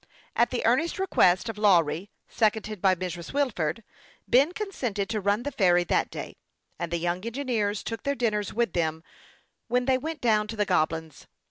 [0.35, 3.33] At the earnest request of Lawry, seconded by Mrs.
[3.33, 3.83] Wilford,
[4.27, 6.37] Ben consented to run the ferry that day,
[6.79, 9.03] and the young engineers took their dinners with them
[9.67, 11.27] when they went down to the Goblins.